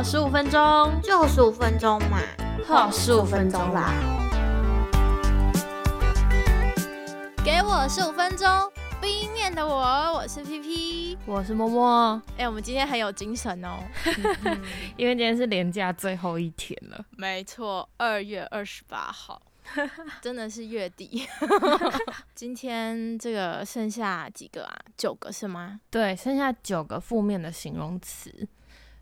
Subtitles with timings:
[0.00, 2.22] 好十五分钟，就十五分钟嘛，
[2.66, 3.92] 好十五分钟啦。
[7.44, 8.48] 给我十五分钟
[8.98, 9.76] 冰面的我，
[10.14, 12.22] 我是 P P，我是默默。
[12.38, 13.76] 哎，我们今天很有精神哦，
[14.96, 17.04] 因为今天是连假最后一天了。
[17.18, 19.42] 没错，二月二十八号，
[20.22, 21.28] 真的是月底。
[22.34, 24.74] 今天这个剩下几个啊？
[24.96, 25.78] 九个是吗？
[25.90, 28.48] 对，剩下九个负面的形容词，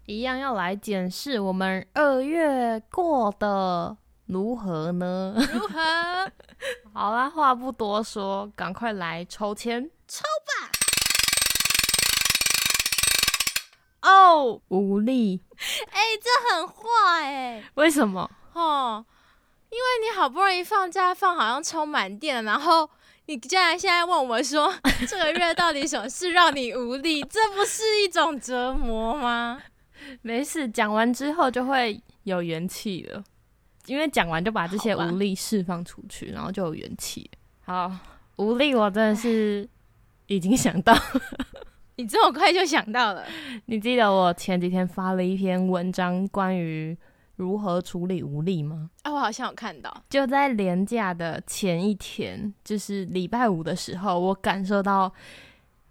[0.09, 3.95] 一样要来检视我们二月过的。
[4.25, 5.35] 如何呢？
[5.37, 5.79] 如何？
[6.95, 10.71] 好啦，话不多说，赶快来抽签，抽吧！
[14.11, 15.43] 哦，无力。
[15.91, 16.75] 哎，这很坏
[17.27, 17.65] 哎。
[17.75, 18.31] 为什么？
[18.55, 19.05] 哦，
[19.69, 22.89] 因为你好不容易放假放，好像充满电，然后
[23.27, 24.75] 你竟然现在问我说，
[25.07, 27.23] 这个月到底什么事让你无力？
[27.25, 29.61] 这不是一种折磨吗？
[30.23, 33.23] 没事，讲完之后就会有元气了。
[33.87, 37.31] 因为讲完就把这些无力释放出去，然后就有元气。
[37.65, 37.91] 好，
[38.37, 39.67] 无力我真的是
[40.27, 40.95] 已经想到，
[41.97, 43.25] 你这么快就想到了？
[43.65, 46.95] 你记得我前几天发了一篇文章关于
[47.37, 48.91] 如何处理无力吗？
[49.05, 50.05] 啊，我好像有看到。
[50.11, 55.11] 就在连假的前一天，就是礼拜五的时候，我感受到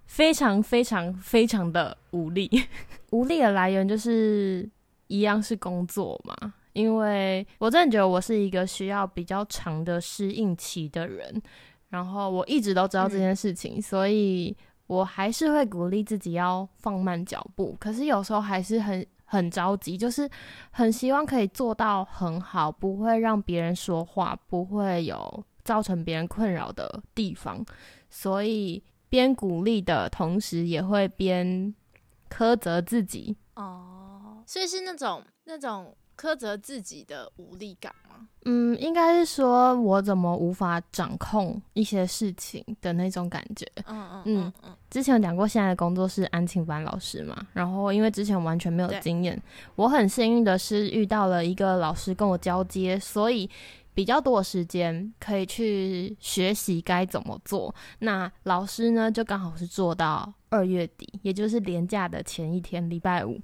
[0.08, 2.50] 非常非常非常的无力。
[3.12, 4.68] 无力的来源就是
[5.08, 6.54] 一样是工作嘛。
[6.74, 11.42] 因为我真的觉得我是一个需要比较长的适应期的人，
[11.90, 14.56] 然后我一直都知道这件事情，所以
[14.86, 17.76] 我还是会鼓励自己要放慢脚步。
[17.80, 20.30] 可是有时候还是很很着急，就是
[20.70, 27.66] 很希望可以做到很好，不会让别人说话，不会有造成别人困扰的地方。
[28.12, 31.74] 所以边鼓励的同时，也会边
[32.30, 33.36] 苛责自己。
[33.56, 35.96] 哦，所以是那种那种。
[36.20, 38.28] 苛责自己的无力感吗？
[38.46, 43.64] 嗯，应该是说我怎么无法掌控一些事情的那种感觉。
[43.86, 44.76] 嗯嗯嗯嗯。
[44.90, 49.40] 之前讲过，现在的工作是安庆班老师嘛，然后因为之前完全没有经验，
[49.76, 53.48] 我很幸运的是遇到了一个老师跟我交接，所以
[53.98, 57.74] 比较多的时间可以去学习该怎么做。
[57.98, 63.42] 那老师呢，就刚好是做到二月底，也就是年假的前一天，礼拜五。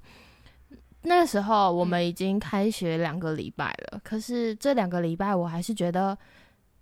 [1.02, 6.16] 那个时候我们已经开学两个礼拜了，可是这两个礼拜我还是觉得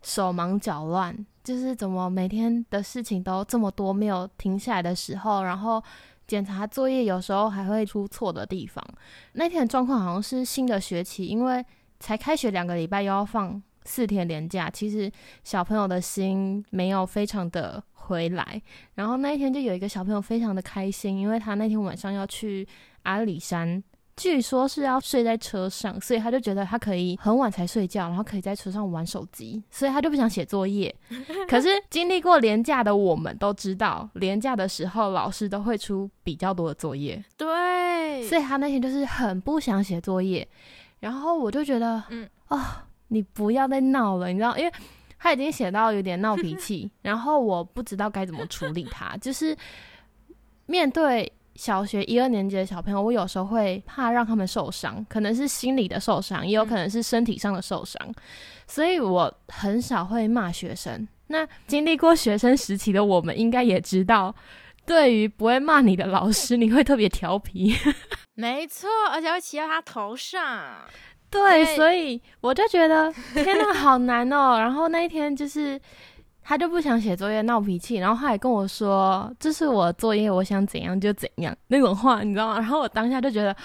[0.03, 5.83] 手忙脚乱，就是怎么每天的事情都这么多，没有停下来的时候，然后
[6.27, 8.85] 检查作业有时候还会出错的地方。
[9.33, 11.65] 那天的状况好像是新的学期，因为
[12.03, 15.11] 才开学两个礼拜又要放四天连假，其实
[15.45, 18.61] 小朋友的心没有非常的回来。
[18.97, 22.67] 然后那一天就有一个小朋友非常的开心，因为他那天晚上要去
[23.05, 23.83] 阿里山。
[24.15, 30.95] 据说是要睡在车上，所以他就觉得他可以很晚才睡觉，然后可以在车上玩手机，所以他就不想写作业。
[31.49, 37.25] 可是经历过廉假的我们都知道，廉假的时候老师都会出比较多的作业。
[37.39, 40.47] 对，所以他那天就是很不想写作业。
[41.03, 44.73] 然后我就觉得，嗯啊，你不要再闹了，你知道，因为
[45.19, 49.57] 他已经写到有点闹脾气， 然后我不知道该怎么处理他，就是
[50.67, 51.31] 面对。
[51.55, 58.01] 小学一二年级的小朋友，我有时候会怕让他们受伤，可能是心理的受伤，也有可能是身体上的受伤，
[58.67, 61.07] 所以我很少会骂学生。
[61.27, 64.35] 那经历过学生时期的我们，应该也知道，
[64.87, 67.75] 对于不会骂你的老师，你会特别调皮。
[68.35, 70.77] 没错，而且会骑到他头上。
[71.31, 74.59] 对，所以我就觉得 天哪，好难哦。
[74.59, 75.81] 然后那一天就是。
[76.45, 82.55] 他就不想写作业，闹脾气，然后他还跟我说：“这是我作业，我想怎样就怎样。”那种话，你知道吗？
[82.59, 83.57] 然后我当下就觉得，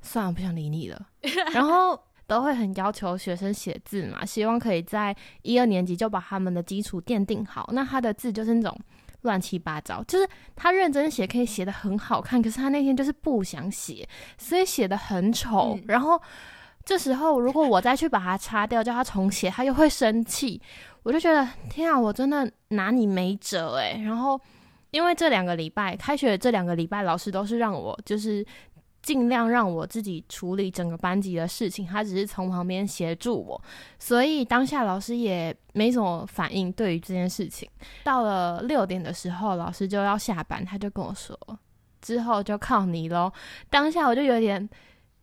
[0.00, 1.00] 算了，不想理你了。
[1.54, 7.70] 然后都会很要求学生写字嘛，希望可以在一二年级就把他们的基础奠定好。
[7.72, 8.76] 那他的字就是那种
[9.22, 14.08] 乱七八糟，就是他认真写可以写的很好看，可是他那天就是不想写，
[14.38, 15.78] 所以写的很丑。
[15.86, 16.20] 然后
[16.84, 20.60] 这时候如果我再去把它擦掉，叫他重写，他又会生气。
[21.04, 24.00] 我就觉得天啊，我真的拿你没辙诶。
[24.04, 24.40] 然后，
[24.92, 28.44] 因为这两个礼拜开学这两个礼拜，老师都是让我就是
[29.02, 33.60] 尽量让我自己处理整个班级的事情，他只是从旁边协助我，
[33.98, 37.68] 所以当下老师也没什么反应对于这件事情。
[38.04, 41.36] 到了六点的时候，老师就要下班，他就跟我说
[42.00, 43.32] ：“之后就靠你喽。”
[43.68, 44.68] 当下我就有点。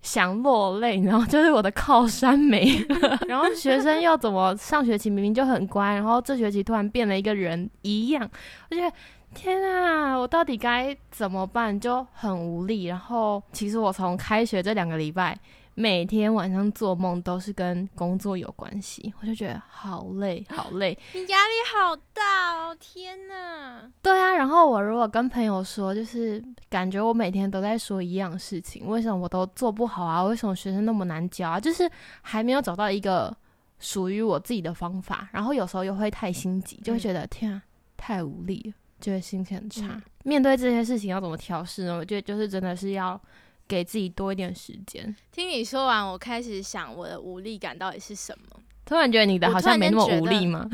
[0.01, 3.19] 想落泪，然后就是我的靠山没了。
[3.27, 8.29] 然后学生又怎么上学期明明就很乖，然后这学期突然变了一个人一样，
[8.69, 8.91] 而且
[9.33, 11.79] 天啊，我到底该怎么办？
[11.79, 12.85] 就很无力。
[12.85, 15.37] 然后，其实我从开学这两个礼拜。
[15.79, 20.89] 每天晚上做梦都是跟工作有关系，我就觉得好累， 好累。
[21.13, 22.75] 你压力好大哦！
[22.77, 23.89] 天哪。
[24.01, 30.21] 对啊，然后我如果跟朋友说，就是感觉我每天都在说一样事情，为什么我都做不好啊？
[30.21, 31.57] 为什么学生那么难教啊？
[31.57, 31.89] 就是
[32.23, 33.33] 还没有找到一个
[33.79, 35.29] 属于我自己的方法。
[35.31, 37.63] 然后有时候又会太心急，就会觉得天啊，
[37.95, 40.01] 太无力了，就会心情很差。
[40.25, 41.95] 面对这些事情要怎么调试呢？
[41.95, 43.17] 我觉得就是真的是要。
[43.69, 45.15] 给自己多一点时间。
[45.31, 48.59] 听你说完，我开始想我的无力感到底是什么。
[48.83, 50.67] 突然觉得你的好像没那么无力吗？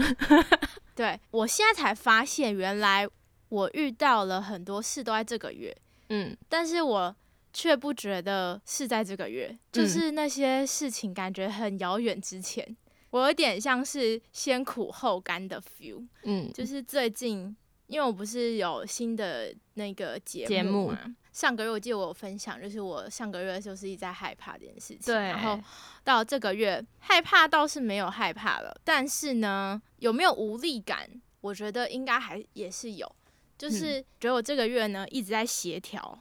[0.96, 3.06] 对我现在才发现，原来
[3.50, 5.76] 我遇到了很多事都在这个月。
[6.08, 7.14] 嗯，但是我
[7.52, 12.66] 却不觉得是在这个月，就是那些事情感觉很遥远之前。
[13.10, 16.02] 我有点像是先苦后甘的 feel。
[16.24, 17.54] 嗯，就是最近，
[17.88, 21.16] 因为我不是有新的那个节目嘛。
[21.36, 25.60] 上个月我记得我有分享，就是我上个月就是一直在害怕这件事情，然后
[26.02, 31.10] 到这个月害怕倒是没有害怕了，但是呢，有没有无力感？
[31.42, 33.14] 我觉得应该还也是有，
[33.58, 36.18] 就是觉得我这个月呢一直在协调，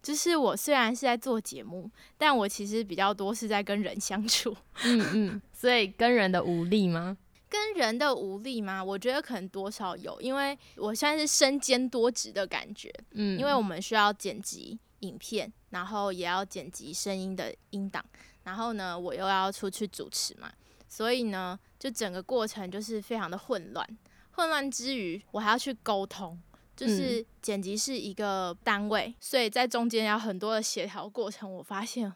[0.00, 7.18] 就是我虽然是在做节目，但我其实比较多是在跟人相处，嗯嗯， 所以跟人的无力吗？
[7.52, 8.82] 跟人的无力吗？
[8.82, 18.02] 我觉得可能多少有，因为我现在是身兼多职的感觉，嗯，因为我们需要剪辑影片，然后也要剪辑声音的音档，
[18.44, 20.50] 然后呢，我又要出去主持嘛，
[20.88, 23.86] 所以呢，就整个过程就是非常的混乱。
[24.30, 26.40] 混乱之余，我还要去沟通，
[26.74, 32.10] 就是剪辑是一个单位，所以在中间要很多的协调过程，我发现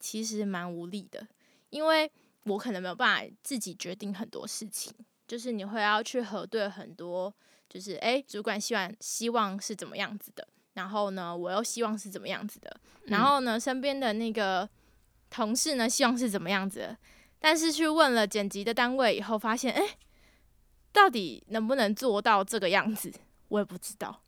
[0.00, 1.28] 其实蛮无力的，
[1.70, 2.10] 因为。
[2.44, 4.92] 我可能没有办法自己决定很多事情，
[5.28, 7.32] 就是你会要去核对很多，
[7.68, 14.68] 就是诶，主管希望希望是怎么样子的，然后呢，我又希望是怎么样子的，然后呢，身边的那个
[15.30, 16.98] 同事呢，希望是怎么样子的，
[17.38, 19.96] 但是去问了剪辑的单位以后，发现诶，
[20.90, 23.12] 到底能不能做到这个样子，
[23.48, 24.20] 我也不知道，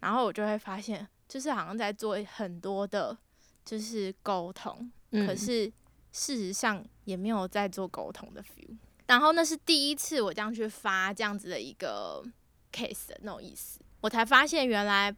[0.00, 3.16] 然后我就会发现，就是好像在做很多的，
[3.64, 5.70] 就是沟通，可是。
[6.10, 8.76] 事实上也没有在做沟通的 feel，
[9.06, 12.24] 然后那是第一次我这样去发这样子的一个
[12.72, 15.14] case 的那种意思，我才发现原来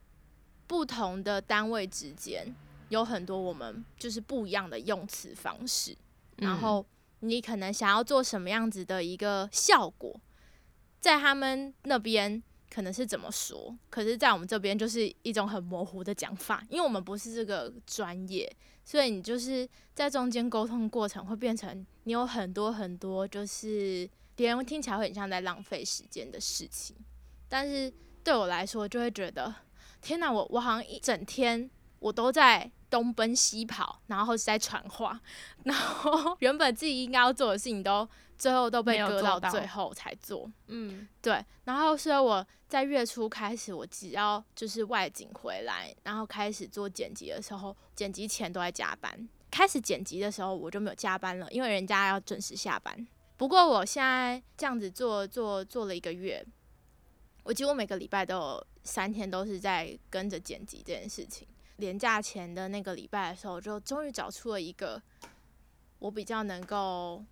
[0.67, 2.55] 不同的单位之间
[2.89, 5.97] 有很多我们就是不一样的用词方式，
[6.37, 6.85] 然后
[7.21, 10.21] 你可能想要做什么样子的一个效果，
[11.01, 12.43] 在他们那边
[12.73, 18.51] 可能是怎么说，可是在我们这边就是一种很模糊的讲法，因为我们不是这个专业。
[18.83, 26.97] 所以你就是在中间沟通过程会变成你有很多很多就是别人听起来会很像在浪费时间的事情，
[27.49, 27.93] 但是
[28.25, 29.55] 对我来说就会觉得
[30.01, 31.71] 天哪，我我好像一整天
[32.01, 35.21] 我都在东奔西跑，然后是在传话，
[35.63, 38.09] 然后 原本自己应该要做的事情都。
[38.41, 41.45] 最后都被搁到最后才做，嗯，对。
[41.65, 49.29] 然后所以我在月初开始，我只要就是外景回来，然后开始做剪辑的时候，剪辑前都在加班。
[49.51, 53.07] 开始剪辑的时候我就没有加班了，因为人家要准时下班。
[53.37, 56.43] 不过我现在这样子做做做了一个月，
[57.43, 61.47] 我几乎每个礼拜都有三天都是在跟着剪辑这件事情。
[61.81, 65.03] 年假前的那个礼拜的时候，就终于找出了一个
[65.99, 67.25] 我比较能够。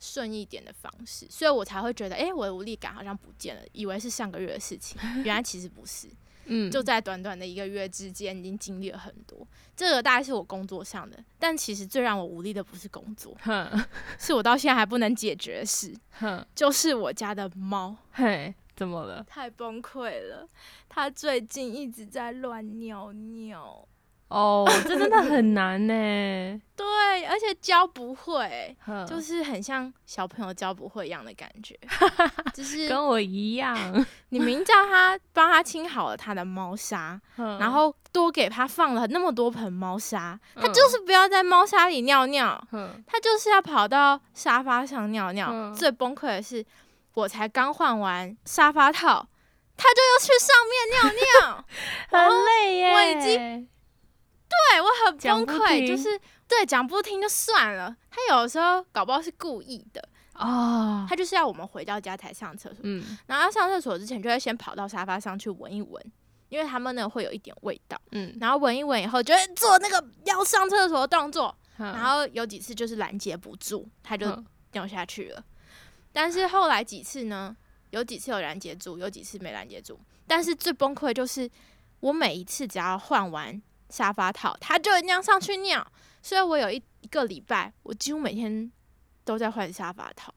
[0.00, 6.08] 顺一点的方式，所以我才会觉得，哎，我的无力感好像不见了，以为是上个月的事情，原来其实不是。
[6.46, 9.46] 嗯，就在短短的一个月之间，已经经历了很多。
[9.74, 13.34] 这个大概是我工作上的，但其实最让我无力的不是工作，
[14.18, 15.96] 是我到现在还不能解决的事，
[16.54, 17.96] 就是我家的猫。
[18.12, 19.24] 嘿，怎么了？
[19.28, 20.48] 太崩溃了，
[20.88, 23.86] 他最近一直在乱尿尿。
[24.28, 25.92] 哦，这真的很难呢。
[26.74, 28.74] 对，而且教不会，
[29.06, 31.78] 就是很像小朋友教不会一样的感觉，
[32.52, 33.76] 就是跟我一样。
[34.30, 42.60] 你明叫他帮他清好了他的猫砂，然后多给他放了那么多盆猫砂，他就是不要在猫砂里尿尿，
[43.06, 45.72] 他就是要跑到沙发上尿尿。
[45.72, 46.64] 最崩溃的是，
[47.14, 49.26] 我才刚换完沙发套，
[49.76, 51.64] 他就又去上面尿尿，
[52.10, 52.92] 很累耶。
[52.92, 53.68] 我已经。
[54.70, 60.08] 对我很崩溃，就是对讲不听就算了，他有的时候搞不好是故意的。
[60.34, 66.12] 哦，他就是要我们回到家才上厕所，嗯，然后上厕所之前就会先跑到沙发上去闻一闻，
[66.48, 74.26] 因为他们呢会有一点味道，嗯，然后闻一闻以后就会做那个要上厕所的动作，然后有几次就是拦截不住，他就
[74.70, 75.44] 掉下去了，
[76.14, 77.54] 但是后来几次呢，
[77.90, 81.50] 有几次有拦截住，有几次没拦截住，但是最崩溃就是
[81.98, 85.84] 我每一次只要换完沙发套，它就一定要上去尿。
[86.22, 88.70] 所以我有一一个礼拜，我几乎每天
[89.24, 90.32] 都在换沙发套，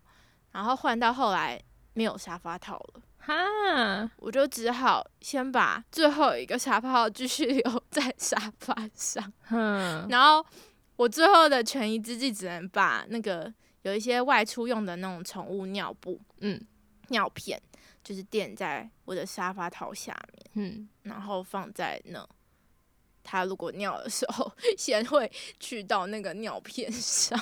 [0.52, 1.62] 然后换到后来
[1.94, 9.32] 没有沙发套了，哈，我就只好先把最后一个沙发套继续留在沙发上，
[10.10, 10.46] 然后
[10.96, 13.54] 我最后的权宜之计只能把那个
[13.88, 16.60] 有一些外出用的那种宠物尿布，嗯，
[17.08, 17.62] 尿片，
[18.04, 22.28] 就是垫在我的沙发套下面，嗯，然后放在那。
[23.30, 25.30] 它如果尿的时候， 先会
[25.60, 27.38] 去到那个尿片上，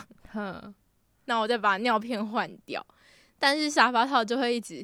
[1.26, 2.84] 那我再把尿片换掉，
[3.38, 4.82] 但是沙发套就会一直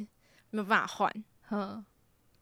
[0.51, 1.84] 没有办法换，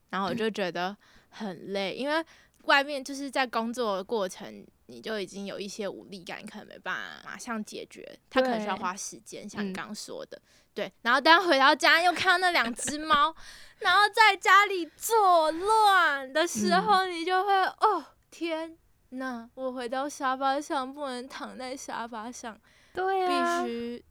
[0.09, 0.95] 然后我就觉得
[1.29, 2.21] 很累，因为
[2.63, 10.41] 外面就是在工作的过程，你就已经有一些无力感，可能没办法马上解决，它可能需要花时间，像你刚刚说的，
[10.73, 13.35] 对，然后当回到家又看到那两只猫，
[13.79, 18.05] 然后在家里作乱的时候，你就会哦。
[18.31, 18.77] 天
[19.09, 19.49] 呐！
[19.55, 22.55] 我回到沙发上，不能躺在沙发上，
[22.93, 24.05] 对必须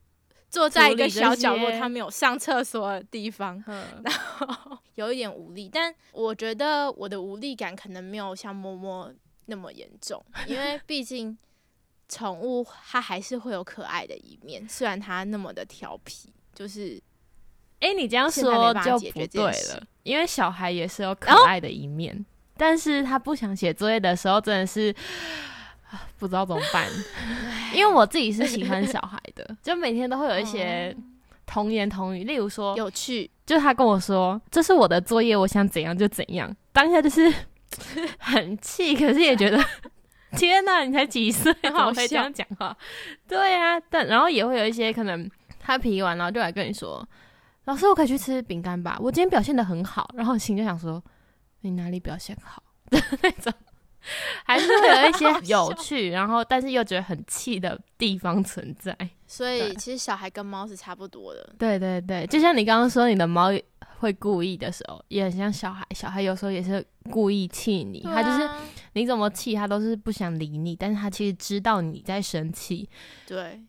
[0.51, 3.63] 坐在一个小角落，他没有上厕所的地方，
[4.03, 5.69] 然后 有一点无力。
[5.73, 9.13] 但我觉得我的无力感可能没有像摸摸
[9.47, 11.37] 那么严重， 因为毕竟
[12.09, 16.33] 宠物它还是会有可爱的一面，虽然它那么的调皮。
[16.55, 17.01] 就是，
[17.79, 22.27] 哎，你这样说就不对了，因为小孩也是有可爱的一面。
[22.57, 24.93] 但是他不想写作业的时候，真的是
[26.19, 26.87] 不知道怎么办。
[27.75, 30.97] 因为我自己是喜欢小孩的， 就每天都会有一些
[31.47, 36.55] 童言童语，例如说有趣，就他跟我说这是我的作业，我想怎样就怎样。
[36.73, 37.33] 当下就是
[38.19, 39.63] 很气，可是也觉得
[40.33, 42.77] 天哪，你才几岁，怎么会这样讲话？
[43.27, 47.07] 对呀，但然后也会有一些可能他皮完，然后就来跟你说，
[47.65, 48.99] 老师，我可以去吃饼干吧？
[49.01, 51.03] 我今天表现的很好，然后心就想说。
[51.63, 53.53] 你哪里表现好的那种，
[54.45, 58.97] 还是会有一些有趣，然后但是又觉得很气的地方存在。
[59.27, 61.55] 所以其实小孩跟猫是差不多的。
[61.59, 63.51] 对对对，就像你刚刚说，你的猫
[63.99, 65.87] 会故意的时候，也很像小孩。
[65.95, 68.49] 小孩有时候也是故意气你，他就是
[68.95, 72.89] 你怎么气他都是不想理你，但是他其实知道你在生气。
[73.27, 73.61] 对。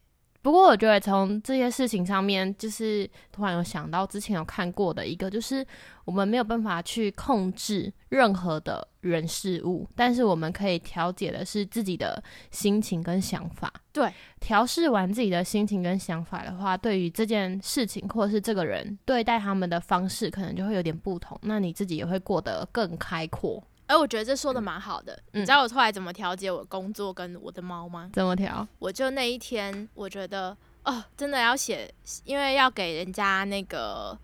[0.42, 5.66] 不过我觉得从这些事情上面，就是突然有想到之前有看过的一个，就是
[6.06, 13.72] 我们没有办法去控制任何的人事物，但是我们可以调节的是自己的心情跟想法。
[13.92, 21.38] 对，调试完自己的心情跟想法的话，对于这件事情或者是这个人对待他们的方式，可能就会有点不同。
[21.42, 23.62] 那你自己也会过得更开阔。
[23.90, 25.20] 哎，我觉得这说的蛮好的。
[25.32, 28.08] 你知道我后来怎么调节我工作跟我的猫吗？
[28.14, 28.66] 怎么调？
[28.78, 31.92] 我就那一天，我觉得哦，真的要写，
[32.24, 34.16] 因为要给人家那个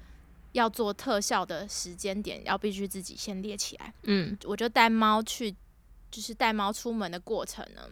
[0.51, 3.91] 要做特效的时间点，要必须自己先列起来。
[4.03, 5.49] 嗯，我就带猫去，
[6.11, 7.89] 就是带猫出门的过程呢，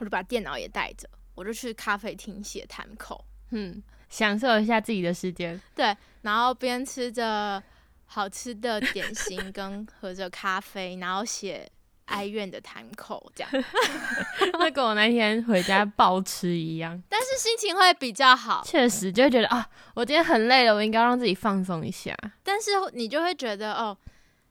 [0.00, 5.62] 我就把电脑也带着，我就去咖啡厅写弹口，嗯，享受一下自己的时间。
[5.72, 7.62] 对，然后边吃着。
[8.12, 11.70] 好吃的点心跟喝着咖啡，然后写
[12.06, 13.64] 哀怨的谈口，这样，
[14.58, 17.00] 那跟我那天回家暴吃一样。
[17.08, 19.64] 但是心情会比较好，确实就会觉得啊，
[19.94, 22.12] 我今天很累了，我应该让自己放松一下。
[22.42, 23.96] 但是你就会觉得哦，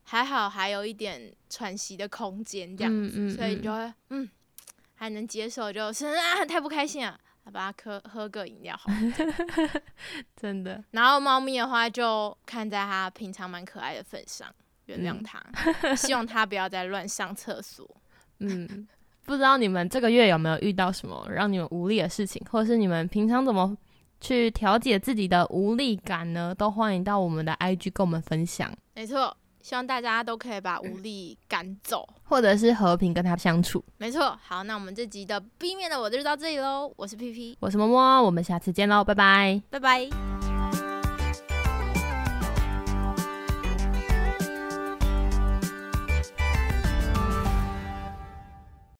[0.03, 4.29] 还好还有一点喘息的空间，这样子，所以你就会嗯，
[4.95, 7.19] 还能接受，就是啊，太不开心了。
[7.49, 8.91] 把它喝喝个饮料，好，
[10.35, 10.83] 真的。
[10.91, 14.47] 然后猫咪的话，就看在它平常蛮可爱的份上，
[14.85, 17.89] 原谅它，希望它不要再乱上厕所。
[18.39, 18.87] 嗯，
[19.25, 23.77] 不知道你们这个月有没有遇到什么让你们无力的事情，或者是你们平常怎么
[24.21, 26.53] 去调节自己的无力感呢？
[26.55, 28.73] 都欢迎到我们的 IG 跟我们分享。
[28.95, 29.35] 没错。
[29.61, 33.83] 希望大家都可以把无力赶走，或者是和平跟他相处。
[33.97, 36.91] 没错，好，那我们这集的 B 面的我就到这里喽。
[36.95, 40.38] 我是 P P，我是么么，我们下次见喽，拜拜，拜拜。